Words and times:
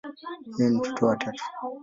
Yeye 0.57 0.69
ni 0.71 0.77
mtoto 0.77 1.05
wa 1.07 1.15
tatu. 1.17 1.43